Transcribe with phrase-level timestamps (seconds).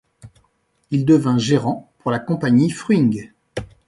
[0.89, 3.29] Il devint gérant pour la compagnie Fruing.